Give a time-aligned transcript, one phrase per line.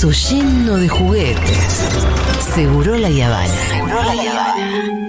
[0.00, 1.90] piso lleno de juguetes.
[2.54, 3.48] Seguro la Yavana.
[3.68, 5.08] Seguro la Yavana.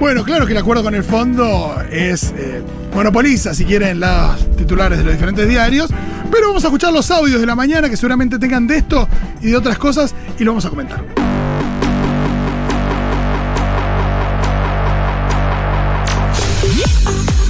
[0.00, 2.60] Bueno, claro que el acuerdo con el fondo es eh,
[2.92, 5.90] monopoliza, si quieren, los titulares de los diferentes diarios,
[6.28, 9.08] pero vamos a escuchar los audios de la mañana que seguramente tengan de esto
[9.40, 11.23] y de otras cosas y lo vamos a comentar.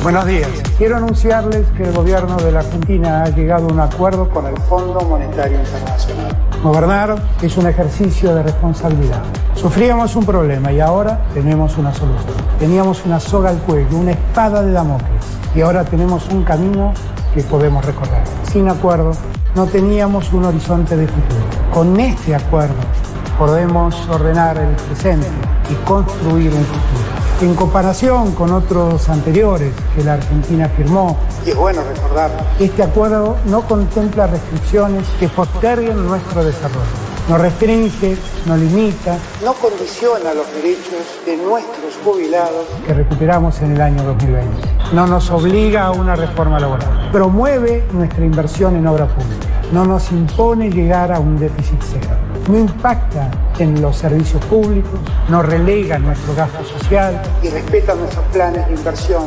[0.05, 0.51] Buenos días.
[0.77, 4.55] Quiero anunciarles que el gobierno de la Argentina ha llegado a un acuerdo con el
[4.69, 6.37] Fondo Monetario Internacional.
[6.63, 9.23] Gobernar es un ejercicio de responsabilidad.
[9.55, 12.35] Sufríamos un problema y ahora tenemos una solución.
[12.59, 16.93] Teníamos una soga al cuello, una espada de Damocles y ahora tenemos un camino
[17.35, 18.25] que podemos recorrer.
[18.53, 19.13] Sin acuerdo
[19.55, 21.41] no teníamos un horizonte de futuro.
[21.73, 22.75] Con este acuerdo
[23.39, 25.29] podemos ordenar el presente
[25.71, 27.04] y construir un futuro.
[27.45, 33.37] En comparación con otros anteriores que la Argentina firmó, y es bueno recordar, este acuerdo
[33.45, 36.81] no contempla restricciones que posterguen nuestro desarrollo.
[37.29, 43.81] No restringe, no limita, no condiciona los derechos de nuestros jubilados que recuperamos en el
[43.83, 44.51] año 2020.
[44.95, 47.11] No nos obliga a una reforma laboral.
[47.13, 49.49] Promueve nuestra inversión en obra pública.
[49.71, 55.43] No nos impone llegar a un déficit cero no impacta en los servicios públicos, no
[55.43, 59.25] relega nuestro gasto social y respeta nuestros planes de inversión.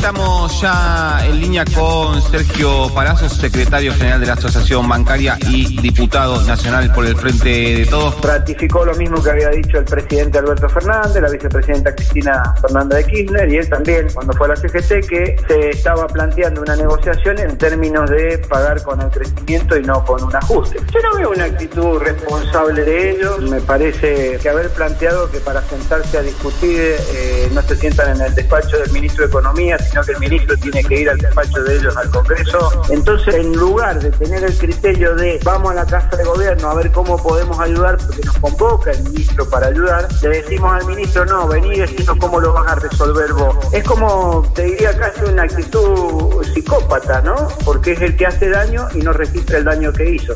[0.00, 6.42] Estamos ya en línea con Sergio Palazzo, secretario general de la Asociación Bancaria y diputado
[6.44, 8.18] nacional por el Frente de Todos.
[8.22, 13.12] Ratificó lo mismo que había dicho el presidente Alberto Fernández, la vicepresidenta Cristina Fernández de
[13.12, 17.38] Kirchner y él también cuando fue a la CGT que se estaba planteando una negociación
[17.38, 20.78] en términos de pagar con el crecimiento y no con un ajuste.
[20.94, 25.60] Yo no veo una actitud responsable de ellos, me parece que haber planteado que para
[25.60, 30.02] sentarse a discutir eh, no se sientan en el despacho del ministro de Economía, sino
[30.02, 32.82] que el ministro tiene que ir al despacho de ellos al Congreso.
[32.90, 36.74] Entonces, en lugar de tener el criterio de vamos a la Casa de Gobierno a
[36.74, 41.24] ver cómo podemos ayudar, porque nos convoca el ministro para ayudar, le decimos al ministro,
[41.26, 43.56] no, vení y decimos cómo lo vas a resolver vos.
[43.72, 47.48] Es como, te diría casi una actitud psicópata, ¿no?
[47.64, 50.34] Porque es el que hace daño y no registra el daño que hizo.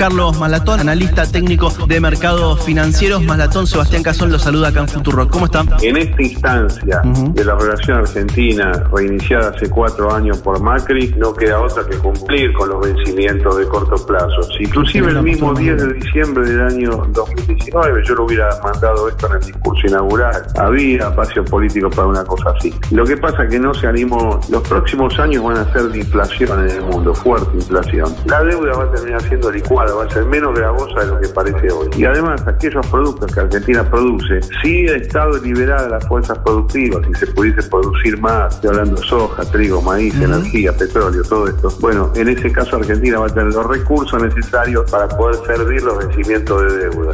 [0.00, 3.22] Carlos Malatón, analista técnico de mercados financieros.
[3.22, 5.28] Malatón, Sebastián Cazón los saluda acá en Futuro.
[5.28, 5.68] ¿Cómo están?
[5.82, 11.60] En esta instancia de la relación argentina reiniciada hace cuatro años por Macri, no queda
[11.60, 14.40] otra que cumplir con los vencimientos de corto plazo.
[14.58, 19.32] Inclusive el mismo 10 de diciembre del año 2019 yo lo hubiera mandado esto en
[19.34, 20.46] el discurso inaugural.
[20.56, 22.72] Había espacio político para una cosa así.
[22.90, 24.40] Lo que pasa es que no se animó.
[24.48, 28.14] Los próximos años van a ser de inflación en el mundo, fuerte inflación.
[28.24, 31.28] La deuda va a terminar siendo licuada va a ser menos gravosa de lo que
[31.28, 31.88] parece hoy.
[31.96, 37.14] Y además, aquellos productos que Argentina produce, si el Estado liberara las fuerzas productivas, y
[37.14, 42.12] se pudiese producir más, estoy hablando de soja, trigo, maíz, energía, petróleo, todo esto, bueno,
[42.14, 46.62] en ese caso Argentina va a tener los recursos necesarios para poder servir los vencimientos
[46.62, 47.12] de deuda.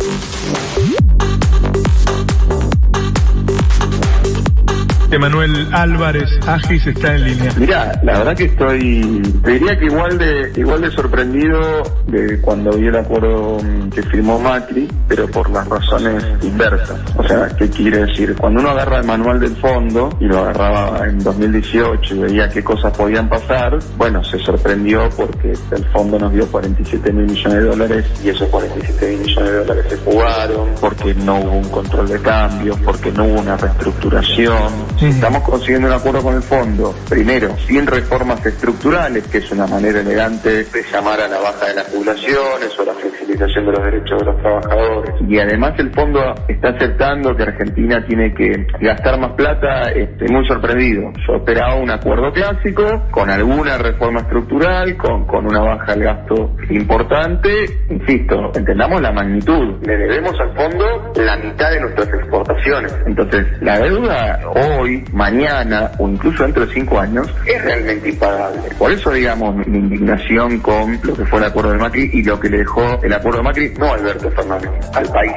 [5.16, 7.50] Emanuel Álvarez Agis está en línea.
[7.56, 12.76] Mira, la verdad que estoy, te diría que igual de igual de sorprendido de cuando
[12.76, 17.00] vi el acuerdo mm, que firmó Macri, pero por las razones inversas.
[17.16, 18.36] O sea, ¿qué quiere decir?
[18.36, 22.62] Cuando uno agarra el manual del fondo y lo agarraba en 2018 y veía qué
[22.62, 27.64] cosas podían pasar, bueno, se sorprendió porque el fondo nos dio 47 mil millones de
[27.64, 32.06] dólares y esos 47 mil millones de dólares se jugaron porque no hubo un control
[32.06, 37.56] de cambios, porque no hubo una reestructuración estamos consiguiendo un acuerdo con el fondo, primero,
[37.66, 41.84] sin reformas estructurales, que es una manera elegante de llamar a la baja de las
[41.84, 46.68] poblaciones o la flexibilización de los derechos de los trabajadores, y además el fondo está
[46.70, 51.12] aceptando que Argentina tiene que gastar más plata, estoy muy sorprendido.
[51.26, 56.56] Yo esperaba un acuerdo clásico, con alguna reforma estructural, con, con una baja del gasto
[56.70, 57.48] importante.
[57.90, 59.76] Insisto, entendamos la magnitud.
[59.82, 62.94] Le debemos al fondo la mitad de nuestras exportaciones.
[63.06, 68.62] Entonces, la deuda hoy mañana o incluso dentro de cinco años, es realmente impagable.
[68.78, 72.38] Por eso, digamos, mi indignación con lo que fue el acuerdo de Macri y lo
[72.38, 75.32] que le dejó el acuerdo de Macri, no Alberto Fernández, al país.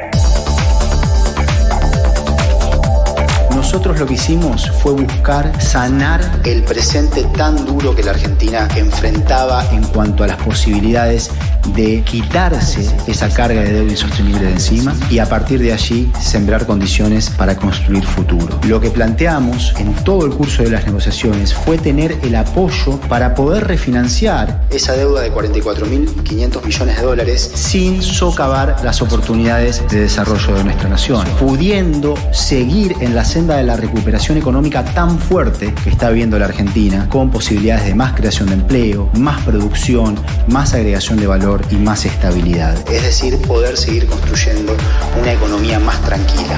[3.55, 9.63] Nosotros lo que hicimos fue buscar sanar el presente tan duro que la Argentina enfrentaba
[9.71, 11.29] en cuanto a las posibilidades
[11.75, 16.65] de quitarse esa carga de deuda insostenible de encima y a partir de allí sembrar
[16.65, 18.59] condiciones para construir futuro.
[18.67, 23.33] Lo que planteamos en todo el curso de las negociaciones fue tener el apoyo para
[23.35, 30.55] poder refinanciar esa deuda de 44.500 millones de dólares sin socavar las oportunidades de desarrollo
[30.55, 35.89] de nuestra nación, pudiendo seguir en la senda de la recuperación económica tan fuerte que
[35.89, 40.15] está viviendo la Argentina, con posibilidades de más creación de empleo, más producción,
[40.47, 42.77] más agregación de valor y más estabilidad.
[42.91, 44.75] Es decir, poder seguir construyendo
[45.19, 46.57] una economía más tranquila.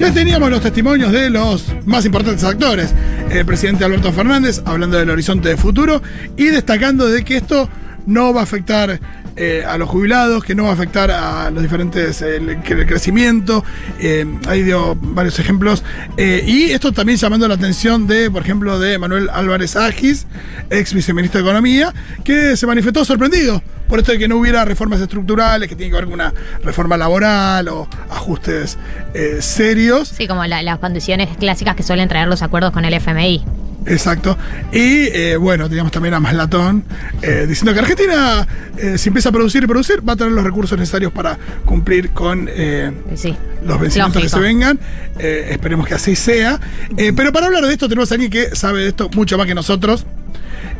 [0.00, 2.92] Ya teníamos los testimonios de los más importantes actores.
[3.30, 6.02] El presidente Alberto Fernández hablando del horizonte de futuro
[6.36, 7.68] y destacando de que esto
[8.06, 9.00] no va a afectar
[9.38, 13.64] eh, a los jubilados, que no va a afectar a los diferentes, eh, el, crecimiento.
[14.00, 15.84] Eh, ahí dio varios ejemplos.
[16.16, 20.26] Eh, y esto también llamando la atención de, por ejemplo, de Manuel Álvarez Agis,
[20.70, 21.94] ex viceministro de Economía,
[22.24, 25.96] que se manifestó sorprendido por esto de que no hubiera reformas estructurales, que tienen que
[25.96, 28.76] ver con una reforma laboral o ajustes
[29.14, 30.08] eh, serios.
[30.08, 33.44] Sí, como la- las condiciones clásicas que suelen traer los acuerdos con el FMI.
[33.86, 34.36] Exacto.
[34.72, 36.84] Y eh, bueno, teníamos también a Maslatón
[37.22, 38.46] eh, diciendo que Argentina,
[38.76, 42.10] eh, si empieza a producir y producir, va a tener los recursos necesarios para cumplir
[42.10, 43.34] con eh, Sí.
[43.64, 44.78] los vencimientos que se vengan.
[45.18, 46.60] Eh, esperemos que así sea.
[46.96, 49.46] Eh, pero para hablar de esto, tenemos a alguien que sabe de esto mucho más
[49.46, 50.04] que nosotros.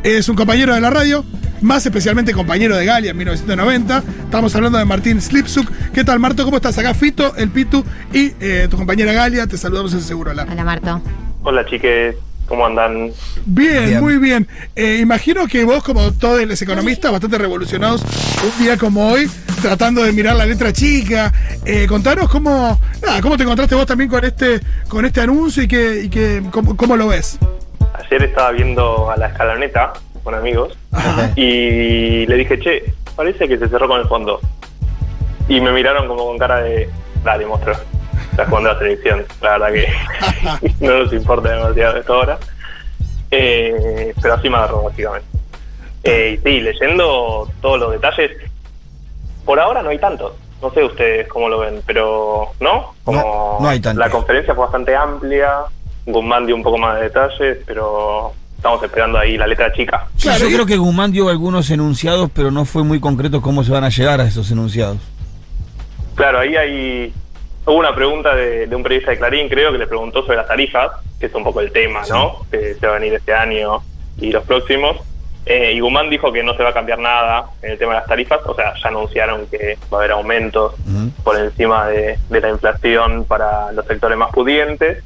[0.03, 1.25] Es un compañero de la radio,
[1.61, 4.03] más especialmente compañero de Galia en 1990.
[4.25, 5.69] Estamos hablando de Martín Slipsuk.
[5.93, 6.45] ¿Qué tal, Marto?
[6.45, 6.77] ¿Cómo estás?
[6.77, 9.47] Acá Fito, el Pitu y eh, tu compañera Galia.
[9.47, 10.53] Te saludamos en Seguro Alarma.
[10.53, 11.01] Hola, Marto.
[11.43, 12.15] Hola chiques,
[12.49, 13.11] ¿cómo andan?
[13.45, 14.01] Bien, Bien.
[14.01, 14.47] muy bien.
[14.75, 18.01] Eh, imagino que vos, como todos los economistas, bastante revolucionados,
[18.43, 19.29] un día como hoy,
[19.61, 21.31] tratando de mirar la letra chica.
[21.63, 24.59] Eh, contanos cómo, nada, cómo te encontraste vos también con este,
[24.89, 27.37] con este anuncio y que, y que cómo, cómo lo ves.
[27.93, 29.93] Ayer estaba viendo a la escaloneta
[30.23, 31.31] con amigos Ajá.
[31.35, 34.41] y le dije, che, parece que se cerró con el fondo.
[35.47, 36.89] Y me miraron como con cara de,
[37.23, 37.75] dale, monstruo,
[38.39, 39.25] estás jugando la selección.
[39.41, 42.39] La verdad que no nos importa demasiado esto ahora.
[43.31, 45.27] Eh, pero así me agarró, básicamente.
[46.03, 48.31] Eh, y sí, leyendo todos los detalles,
[49.45, 50.33] por ahora no hay tantos.
[50.61, 52.93] No sé ustedes cómo lo ven, pero ¿no?
[53.03, 54.05] Como No, no hay tantos.
[54.05, 55.59] La conferencia fue bastante amplia,
[56.05, 60.07] Guzmán dio un poco más de detalles, pero estamos esperando ahí la letra chica.
[60.17, 63.63] Sí, Claro, yo creo que Guzmán dio algunos enunciados, pero no fue muy concreto cómo
[63.63, 64.97] se van a llegar a esos enunciados.
[66.15, 67.13] Claro, ahí hay
[67.65, 70.47] hubo una pregunta de, de un periodista de Clarín, creo, que le preguntó sobre las
[70.47, 72.45] tarifas, que es un poco el tema, ¿no?
[72.49, 73.81] Que se va a venir este año
[74.17, 74.97] y los próximos.
[75.45, 77.99] Eh, y Guzmán dijo que no se va a cambiar nada en el tema de
[77.99, 80.75] las tarifas, o sea, ya anunciaron que va a haber aumentos
[81.23, 85.03] por encima de, de la inflación para los sectores más pudientes,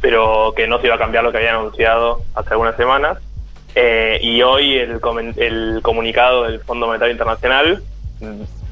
[0.00, 3.18] pero que no se iba a cambiar lo que habían anunciado hace algunas semanas.
[3.74, 5.00] Eh, y hoy el,
[5.36, 7.82] el comunicado del Fondo Monetario Internacional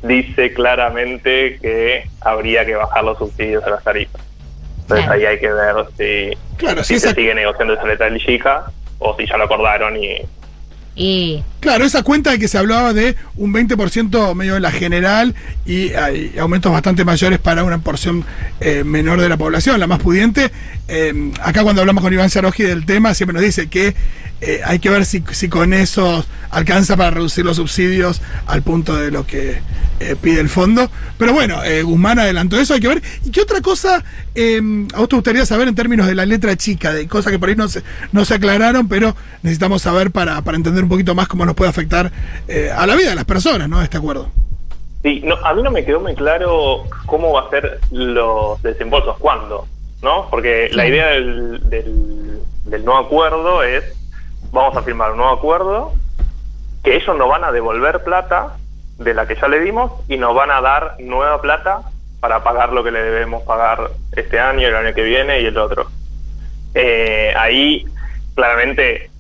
[0.02, 4.20] dice claramente que habría que bajar los subsidios a las tarifas.
[4.82, 5.12] Entonces Claro.
[5.20, 8.64] ahí hay que ver si, Claro, si si se esa, sigue negociando esa letra chica
[8.98, 10.16] o si ya lo acordaron y
[10.94, 15.34] Y claro, esa cuenta de que se hablaba de un 20% medio en la general
[15.66, 18.24] y hay aumentos bastante mayores para una porción
[18.60, 20.52] eh, menor de la población, la más pudiente.
[20.86, 23.96] Eh, acá cuando hablamos con Iván Yaroski del tema, siempre nos dice que
[24.42, 29.10] eh, hay que ver si, con eso alcanza para reducir los subsidios al punto de
[29.10, 29.58] lo que
[30.20, 30.88] pide el fondo.
[31.18, 33.02] Pero bueno, Guzmán adelantó eso, hay que ver.
[33.24, 34.04] ¿Y qué otra cosa
[34.36, 37.48] a vos te gustaría saber en términos de la letra chica, de cosas que por
[37.48, 37.82] ahí no se,
[38.12, 41.70] no se aclararon, pero necesitamos saber para, para entender un poquito más cómo nos puede
[41.70, 42.12] afectar
[42.46, 43.82] eh, a la vida de las personas, ¿no?
[43.82, 44.28] Este acuerdo.
[45.02, 49.16] Sí, no, a mí no me quedó muy claro cómo va a ser los desembolsos,
[49.18, 49.66] cuándo,
[50.02, 50.28] ¿no?
[50.30, 53.84] Porque la idea del, del, del nuevo acuerdo es,
[54.52, 55.92] vamos a firmar un nuevo acuerdo,
[56.82, 58.56] que ellos nos van a devolver plata
[58.98, 61.82] de la que ya le dimos y nos van a dar nueva plata
[62.20, 65.58] para pagar lo que le debemos pagar este año, el año que viene y el
[65.58, 65.86] otro.
[66.74, 67.86] Eh, ahí,
[68.34, 69.10] claramente,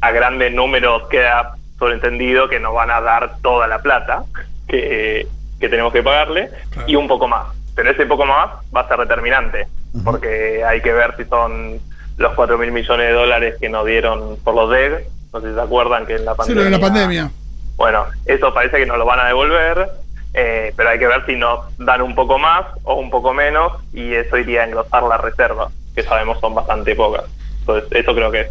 [0.00, 4.24] a grandes números queda sobreentendido que nos van a dar toda la plata
[4.68, 5.26] que,
[5.58, 6.50] que tenemos que pagarle
[6.86, 7.46] y un poco más.
[7.74, 9.66] Pero ese poco más va a ser determinante,
[10.04, 11.78] porque hay que ver si son
[12.18, 15.54] los 4 mil millones de dólares que nos dieron por los DEG, no sé si
[15.54, 16.64] se acuerdan que en la Sí, pandemia...
[16.64, 17.30] lo de la pandemia.
[17.76, 19.88] Bueno, eso parece que nos lo van a devolver,
[20.34, 23.72] eh, pero hay que ver si nos dan un poco más o un poco menos
[23.94, 27.24] y eso iría a engrosar la reserva, que sabemos son bastante pocas.
[27.60, 28.50] Entonces, eso creo que es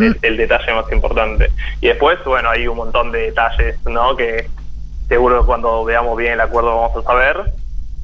[0.00, 1.50] el, detalle más importante.
[1.80, 4.16] Y después, bueno, hay un montón de detalles, ¿no?
[4.16, 4.48] Que
[5.08, 7.52] seguro cuando veamos bien el acuerdo vamos a saber,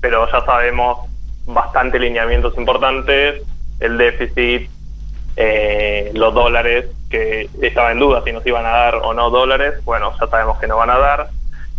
[0.00, 1.08] pero ya sabemos
[1.46, 3.42] bastante lineamientos importantes,
[3.80, 4.68] el déficit,
[5.36, 9.74] eh, los dólares, que estaba en duda si nos iban a dar o no dólares,
[9.84, 11.28] bueno, ya sabemos que no van a dar,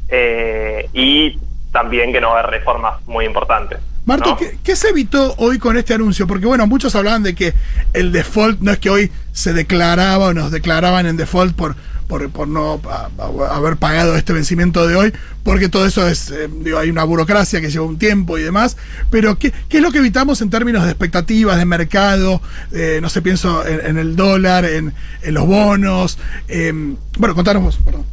[0.10, 1.40] eh, y
[1.72, 3.80] también que no va a haber reformas muy importantes.
[4.08, 4.38] Marto, ¿no?
[4.38, 6.26] ¿qué, qué se evitó hoy con este anuncio?
[6.26, 7.54] Porque bueno, muchos hablaban de que
[7.94, 11.76] el default no es que hoy se declaraba o nos declaraban en default por,
[12.08, 16.32] por, por no a- a- haber pagado este vencimiento de hoy, porque todo eso es,
[16.32, 18.78] eh, digo, hay una burocracia que lleva un tiempo y demás,
[19.12, 22.42] pero ¿qué, qué es lo que evitamos en términos de expectativas de mercado?
[22.72, 26.18] Eh, no sé, pienso en, en el dólar, en, en los bonos.
[26.48, 26.72] eh,
[27.20, 28.06] bueno, contanos vos, perdón.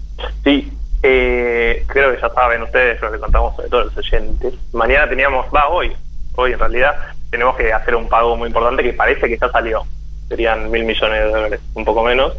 [0.45, 0.73] Sí,
[1.07, 4.55] eh, creo que ya saben ustedes lo que contamos sobre todo los oyentes.
[4.73, 5.95] Mañana teníamos, va hoy,
[6.35, 6.97] hoy en realidad,
[7.31, 9.83] tenemos que hacer un pago muy importante que parece que ya salió.
[10.31, 12.33] Serían mil millones de dólares, un poco menos,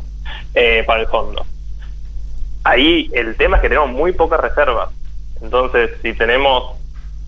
[0.56, 1.46] eh, para el fondo.
[2.64, 4.90] Ahí el tema es que tenemos muy pocas reservas.
[5.44, 6.76] Entonces, si tenemos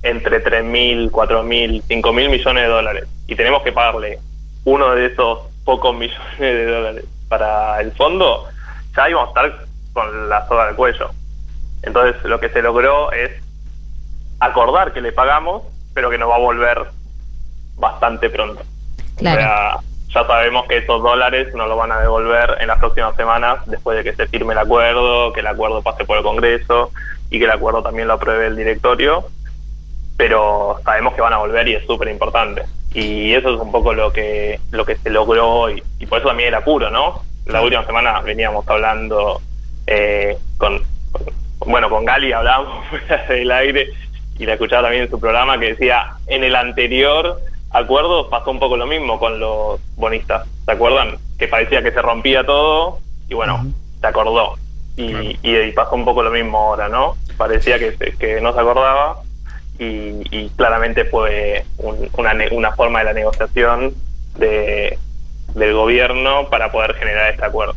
[0.01, 4.17] entre 3.000, 4.000, 5.000 millones de dólares y tenemos que pagarle
[4.63, 8.48] uno de esos pocos millones de dólares para el fondo,
[8.96, 11.12] ya íbamos a estar con la soga al cuello.
[11.84, 13.31] Entonces, lo que se logró es
[14.39, 16.86] acordar que le pagamos, pero que nos va a volver
[17.75, 18.62] bastante pronto.
[19.17, 19.38] Claro.
[19.39, 19.77] O sea,
[20.22, 23.98] ya sabemos que esos dólares nos lo van a devolver en las próximas semanas, después
[23.98, 26.91] de que se firme el acuerdo, que el acuerdo pase por el Congreso
[27.29, 29.25] y que el acuerdo también lo apruebe el directorio.
[30.17, 32.63] Pero sabemos que van a volver y es súper importante.
[32.93, 35.84] Y eso es un poco lo que lo que se logró hoy.
[36.00, 37.22] Y por eso también era puro, ¿no?
[37.46, 39.41] La última semana veníamos hablando
[39.86, 40.81] eh, con-
[41.68, 43.90] bueno, con Gali hablábamos fuera del aire
[44.40, 47.40] y la escuchaba también en su programa que decía, en el anterior
[47.72, 51.18] acuerdo pasó un poco lo mismo con los bonistas, ¿se acuerdan?
[51.38, 53.66] Que parecía que se rompía todo y bueno,
[54.02, 54.56] se acordó.
[54.96, 57.16] Y, y- y pasó un poco lo mismo ahora, ¿no?
[57.38, 59.18] Parecía que, que no se acordaba
[59.78, 63.94] y, y claramente fue un- una, una forma de la negociación
[64.38, 64.98] de,
[65.54, 67.76] del gobierno para poder generar este acuerdo.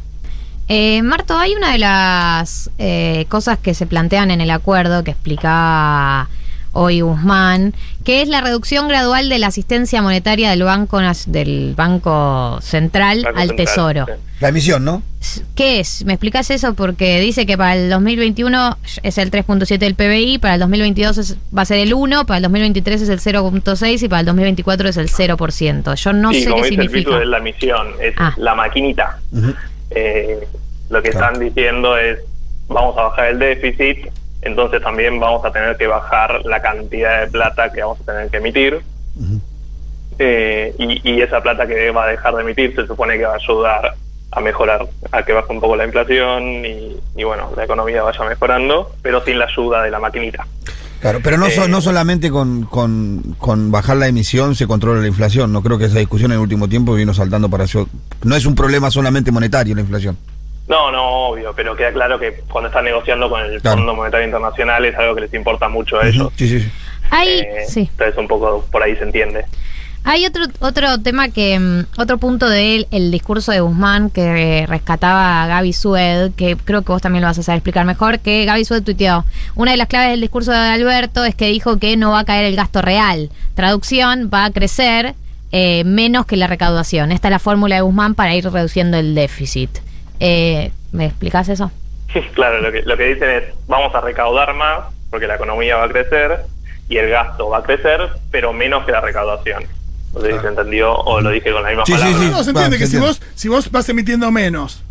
[0.72, 5.10] Eh, Marto, hay una de las eh, cosas que se plantean en el acuerdo que
[5.10, 6.28] explicaba
[6.72, 7.74] hoy Guzmán,
[8.04, 13.40] que es la reducción gradual de la asistencia monetaria del Banco, del banco Central Banco
[13.40, 14.06] al Central, Tesoro.
[14.06, 14.12] sí.
[14.38, 15.02] La emisión, ¿no?
[15.56, 16.04] ¿Qué es?
[16.04, 16.74] ¿Me explicas eso?
[16.74, 21.36] Porque dice que para el 2021 es el 3.7 del PBI, para el 2022 es-
[21.56, 24.88] va a ser el 1, para el 2023 es el 0.6 y para el 2024
[24.88, 25.94] es el 0%.
[25.96, 27.10] Yo no sí, sé como qué dice el significa.
[27.10, 28.32] Pitu, es la misión, es Ah.
[28.38, 29.18] la maquinita.
[29.90, 30.38] Eh,
[30.90, 32.18] lo que están diciendo es,
[32.68, 34.08] vamos a bajar el déficit,
[34.42, 38.28] entonces también vamos a tener que bajar la cantidad de plata que vamos a tener
[38.30, 38.80] que emitir.
[40.18, 43.32] Eh, y, y esa plata que va a dejar de emitir se supone que va
[43.32, 43.94] a ayudar
[44.32, 48.24] a mejorar, a que baje un poco la inflación y, y bueno, la economía vaya
[48.28, 50.46] mejorando, pero sin la ayuda de la maquinita.
[51.00, 55.00] Claro, pero no, so- Eh, no solamente con, con, con bajar la emisión se controla
[55.00, 55.50] la inflación.
[55.52, 57.88] No creo que esa discusión en el último tiempo vino saltando para eso.
[58.22, 60.16] No es un problema solamente monetario la inflación.
[60.70, 63.78] No, no, obvio, pero queda claro que cuando están negociando con el Claro.
[63.78, 66.32] Fondo Monetario Internacional es algo que les importa mucho a ellos.
[66.36, 66.70] Sí, sí, sí.
[67.10, 67.80] Hay, Eh, sí.
[67.90, 69.44] Entonces un poco por ahí se entiende.
[70.04, 74.64] Hay otro otro tema que mm, otro punto de él, el discurso de Guzmán que
[74.68, 78.20] rescataba a Gaby Sued, que creo que vos también lo vas a saber explicar mejor,
[78.20, 79.24] que Gaby Sued tuiteó.
[79.56, 82.24] Una de las claves del discurso de Alberto es que dijo que no va a
[82.24, 83.28] caer el gasto real.
[83.56, 85.16] Traducción, va a crecer
[85.50, 87.10] eh, menos que la recaudación.
[87.10, 89.70] Esta es la fórmula de Guzmán para ir reduciendo el déficit.
[90.20, 91.70] Eh, ¿Me explicás eso?
[92.34, 95.84] claro, lo que, lo que dicen es vamos a recaudar más porque la economía va
[95.84, 96.40] a crecer
[96.88, 98.00] y el gasto va a crecer,
[98.30, 99.64] pero menos que la recaudación.
[100.12, 102.28] No sé si se entendió o lo dije con la misma palabra.
[102.30, 104.82] No, se entiende que si vos, si vos vas emitiendo menos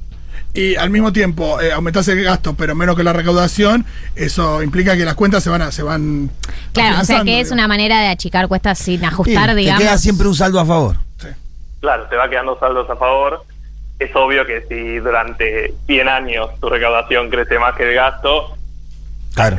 [0.54, 4.96] y al mismo tiempo eh, aumentás el gasto, pero menos que la recaudación, eso implica
[4.96, 6.32] que las cuentas se van a, se van
[6.74, 9.82] Claro, o sea que es una manera de achicar cuestas sin Sí, ajustar, te digamos.
[9.84, 10.96] queda siempre un saldo a favor.
[11.82, 13.44] Claro, te va quedando saldos a favor.
[14.00, 18.56] Es obvio que si durante 100 años tu recaudación crece más que el gasto,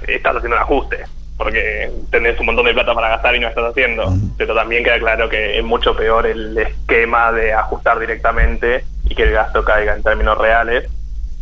[0.07, 1.05] estás haciendo un ajuste,
[1.37, 4.15] porque tenés un montón de plata para gastar y no estás haciendo.
[4.39, 9.25] Pero también queda claro que es mucho peor el esquema de ajustar directamente y que
[9.25, 10.89] el gasto caiga en términos reales,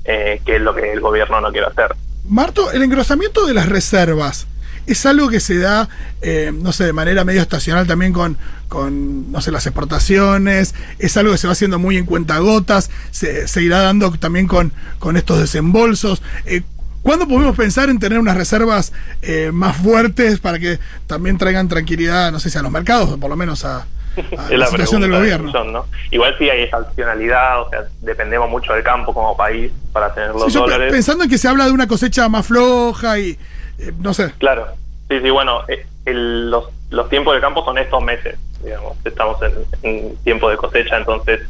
[0.05, 1.95] eh, que es lo que el gobierno no quiere hacer.
[2.29, 4.47] Marto, el engrosamiento de las reservas
[4.89, 5.89] es algo que se da,
[6.23, 11.17] eh, no sé, de manera medio estacional también con, con, no sé, las exportaciones, es
[11.17, 15.17] algo que se va haciendo muy en cuentagotas, se, se irá dando también con, con
[15.17, 16.23] estos desembolsos.
[16.47, 16.63] Eh,
[17.03, 18.93] ¿Cuándo podemos pensar en tener unas reservas
[19.23, 23.19] eh, más fuertes para que también traigan tranquilidad, no sé si a los mercados o
[23.19, 23.87] por lo menos a,
[24.51, 25.53] la, situación del gobierno?
[25.65, 25.87] ¿no?
[26.11, 30.53] Igual sí hay excepcionalidad, o sea, dependemos mucho del campo como país para tener los
[30.53, 30.93] Sí, dólares.
[30.93, 33.39] pensando en que se habla de una cosecha más floja y,
[33.79, 34.67] eh, no sé, Claro,
[35.09, 39.37] sí, sí, bueno, eh, el- los los tiempos del campo son estos meses, digamos, estamos
[39.83, 41.41] en, tiempo de cosecha, entonces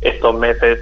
[0.00, 0.78] estos meses,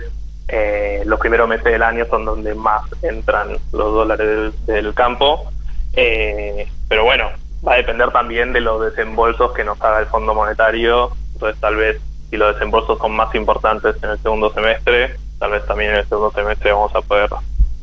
[0.46, 5.50] eh, los primeros meses del año son donde más entran los dólares del, del campo,
[5.94, 7.28] eh, pero bueno,
[7.66, 11.75] va a depender también de los desembolsos que nos haga el Fondo Monetario, entonces tal
[11.76, 15.96] vez si los desembolsos son más importantes en el segundo semestre, tal vez también en
[15.96, 17.30] el segundo semestre vamos a poder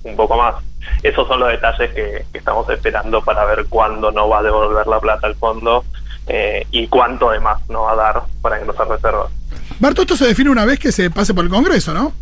[0.03, 0.55] un poco más.
[1.03, 4.87] Esos son los detalles que, que estamos esperando para ver cuándo no va a devolver
[4.87, 5.83] la plata al fondo
[6.27, 9.31] eh, y cuánto además nos va a dar para engrosar reservas.
[9.79, 12.13] Marto, esto se define una vez que se pase por el Congreso, ¿no?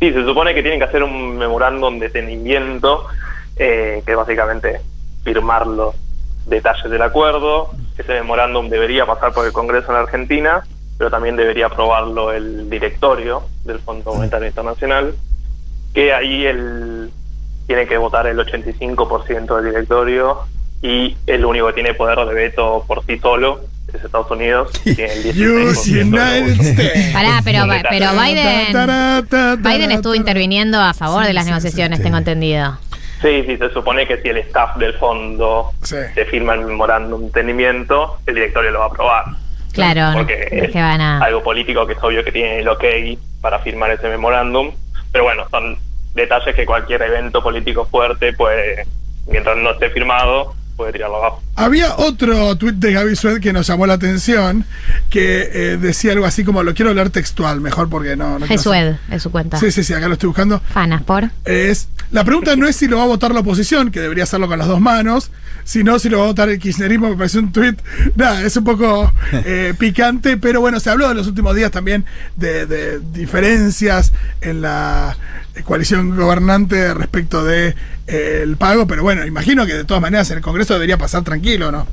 [0.00, 3.06] Sí, se supone que tienen que hacer un memorándum de entendimiento,
[3.56, 4.80] eh, que es básicamente
[5.22, 5.94] firmar los
[6.46, 7.70] detalles del acuerdo.
[7.96, 10.66] Ese memorándum debería pasar por el Congreso en Argentina,
[10.98, 15.14] pero también debería aprobarlo el directorio del Fondo Monetario Internacional,
[15.94, 16.95] que ahí el,
[17.66, 20.38] tiene que votar el 85% del directorio
[20.82, 23.60] y el único que tiene poder de veto por sí solo
[23.92, 24.70] es Estados Unidos.
[24.84, 27.12] Tiene el 16% de votos.
[27.12, 32.78] Pará, pero, pero Biden, Biden estuvo interviniendo a favor de las negociaciones, tengo entendido.
[33.22, 35.96] Sí, sí, se supone que si el staff del fondo Sí.
[36.14, 39.24] se firma el memorándum de entendimiento, el directorio lo va a aprobar.
[39.72, 41.18] Claro, Porque es es que van a...
[41.20, 42.84] algo político que es obvio que tiene el ok
[43.40, 44.72] para firmar ese memorándum.
[45.12, 45.78] Pero bueno, son
[46.16, 48.86] detalles que cualquier evento político fuerte puede,
[49.28, 51.42] mientras no esté firmado, puede tirarlo abajo.
[51.56, 54.64] Había otro tuit de Gaby Sued que nos llamó la atención,
[55.08, 58.38] que eh, decía algo así como, lo quiero leer textual, mejor porque no...
[58.38, 59.58] no Sued, es su cuenta.
[59.58, 60.60] Sí, sí, sí, acá lo estoy buscando.
[60.60, 61.30] Fanas por.
[61.44, 64.48] Es, la pregunta no es si lo va a votar la oposición, que debería hacerlo
[64.48, 65.30] con las dos manos,
[65.64, 67.80] sino si lo va a votar el kirchnerismo, me pareció un tuit,
[68.14, 72.04] nada, es un poco eh, picante, pero bueno, se habló en los últimos días también
[72.36, 75.16] de, de diferencias en la
[75.64, 77.74] coalición gobernante respecto de
[78.06, 81.22] eh, el pago, pero bueno, imagino que de todas maneras en el Congreso debería pasar
[81.24, 81.86] tranquilo, ¿no?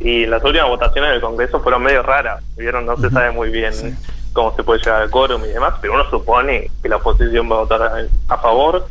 [0.00, 2.42] Y las últimas votaciones del Congreso fueron medio raras.
[2.56, 3.72] Vieron, no se sabe muy bien
[4.32, 7.56] cómo se puede llegar al quórum y demás, pero uno supone que la oposición va
[7.56, 8.86] a votar a, favor,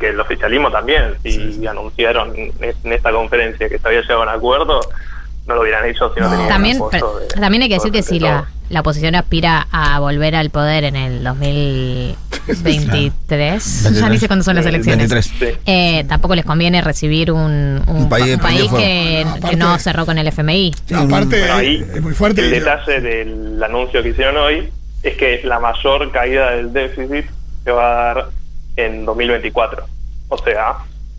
[0.00, 1.16] que el oficialismo también.
[1.22, 4.80] Si anunciaron en esta conferencia que se había llegado a un acuerdo,
[5.46, 8.02] no lo hubieran hecho si no, tenían También, pero- de- también hay que decir que
[8.02, 8.46] si la.
[8.70, 11.22] La oposición aspira a volver al poder en el
[12.46, 15.58] 2023, ya ni sé cuándo son las elecciones, 23.
[15.66, 20.06] eh, tampoco les conviene recibir un, un Un país que, No, que aparte- no cerró
[20.06, 20.74] con el FMI.
[20.94, 22.42] Aparte, Bueno, ahí es muy fuerte.
[22.42, 24.68] El detalle del anuncio que hicieron hoy
[25.02, 27.26] es que la mayor caída del déficit
[27.64, 28.28] se va a dar
[28.76, 29.84] en 2024.
[30.28, 30.74] O sea,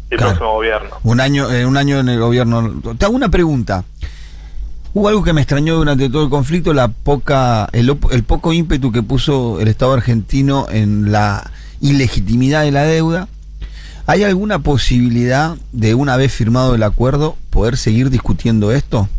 [0.09, 0.31] el Claro.
[0.33, 0.89] próximo gobierno.
[1.03, 2.81] Un año, eh, un año en el gobierno.
[2.97, 3.83] Te hago una pregunta.
[4.93, 8.91] Hubo algo que me extrañó durante todo el conflicto, la poca, el, el poco ímpetu
[8.91, 13.27] que puso el Estado argentino en la ilegitimidad de la deuda.
[14.07, 19.09] ¿Hay alguna posibilidad de una vez firmado el acuerdo poder seguir discutiendo esto?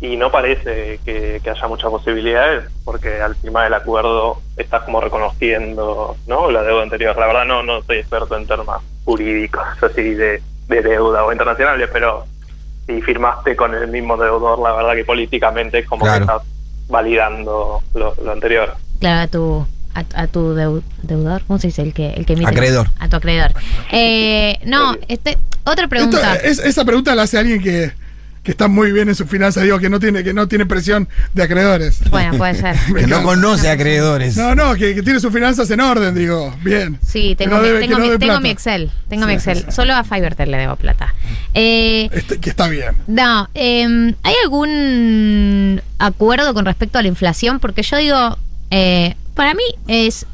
[0.00, 5.00] Y no parece que, que haya muchas posibilidades, porque al firmar el acuerdo estás como
[5.00, 6.50] reconociendo ¿no?
[6.50, 7.16] la deuda anterior.
[7.18, 11.90] La verdad no, no soy experto en temas jurídicos así de, de deuda o internacionales,
[11.92, 12.24] pero
[12.88, 16.26] si firmaste con el mismo deudor, la verdad que políticamente es como Claro.
[16.26, 16.42] que estás
[16.88, 18.74] validando lo, lo anterior.
[18.98, 21.82] Claro, a tu a, a tu deu- deudor, ¿cómo se dice?
[21.82, 22.50] El que el que emite.
[22.50, 22.88] Acreedor.
[22.98, 23.52] A tu acreedor.
[23.92, 26.36] Eh, no, este otra Esto- pregunta.
[26.36, 27.92] es- esa pregunta la hace alguien que,
[28.48, 31.06] que está muy bien en sus finanzas, digo, que no tiene, que no tiene presión
[31.34, 32.00] de acreedores.
[32.08, 32.76] Bueno, puede ser.
[32.96, 34.38] Que no conoce acreedores.
[34.38, 36.98] No, no, que, que tiene sus finanzas en orden, digo, bien.
[37.06, 38.90] Sí, tengo, no mi, debe- tengo, no mi, tengo mi Excel.
[39.10, 39.64] Tengo Sí, mi sí, Excel.
[39.66, 39.72] sí.
[39.76, 41.14] Solo a Fivertel le debo plata.
[41.52, 42.94] Eh, Este- que está bien.
[43.06, 47.60] no, eh, ¿hay algún acuerdo con respecto a la inflación?
[47.60, 48.38] Porque yo digo,
[48.70, 50.24] eh, para mí es.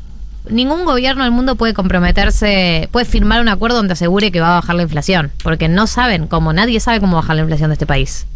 [0.48, 4.60] Ningún gobierno del mundo puede comprometerse, puede firmar un acuerdo donde asegure que va a
[4.60, 7.86] bajar la inflación, porque no saben cómo, nadie sabe cómo bajar la inflación de este
[7.86, 8.26] país.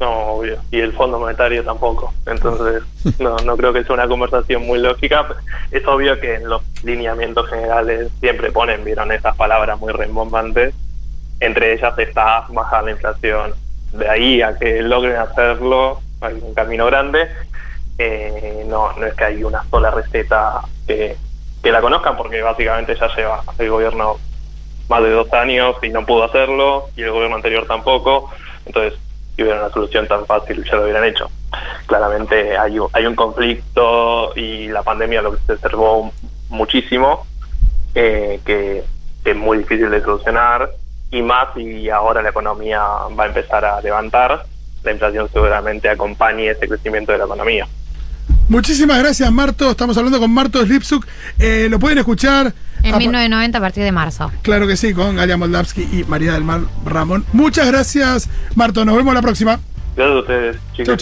[0.00, 0.58] No, obvio.
[0.72, 2.12] Y el Fondo Monetario tampoco.
[2.26, 2.82] Entonces,
[3.20, 5.24] no, no creo que sea una conversación muy lógica.
[5.70, 10.74] Es obvio que en los lineamientos generales siempre ponen, vieron esas palabras muy rimbombantes.
[11.38, 13.52] Entre ellas está bajar la inflación.
[13.92, 17.28] De ahí a que logren hacerlo, hay un camino grande.
[18.04, 21.16] Eh, no, no es que hay una sola receta que,
[21.62, 24.16] la conozcan, porque básicamente ya lleva el gobierno
[24.88, 28.28] más de dos años y no pudo hacerlo, y el gobierno anterior tampoco.
[28.66, 28.98] Entonces,
[29.36, 31.30] si hubiera una solución tan fácil, ya lo hubieran hecho.
[31.86, 36.10] Claramente hay, hay un conflicto y la pandemia lo observó
[36.48, 37.24] muchísimo,
[37.94, 38.82] eh, que,
[39.24, 40.72] es muy difícil de solucionar,
[41.12, 42.80] y más y ahora la economía
[43.16, 44.44] va a empezar a levantar,
[44.82, 47.68] la inflación seguramente acompañe ese crecimiento de la economía.
[48.52, 49.70] Muchísimas gracias, Marto.
[49.70, 51.06] Estamos hablando con Marto Slipsuk.
[51.38, 54.30] Eh, lo pueden escuchar En Ah, 1990 a partir de marzo.
[54.42, 57.24] Claro que sí, con Galia Moldavsky y María del Mar Ramón.
[57.32, 58.84] Muchas gracias, Marto.
[58.84, 59.58] Nos vemos la próxima.
[59.96, 60.86] Gracias a ustedes, chicos.